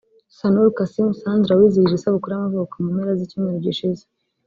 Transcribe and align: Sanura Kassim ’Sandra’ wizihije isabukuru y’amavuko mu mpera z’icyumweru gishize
Sanura 0.37 0.75
Kassim 0.77 1.07
’Sandra’ 1.19 1.57
wizihije 1.59 1.95
isabukuru 1.95 2.31
y’amavuko 2.33 2.73
mu 2.83 2.89
mpera 2.95 3.11
z’icyumweru 3.19 3.63
gishize 3.65 4.03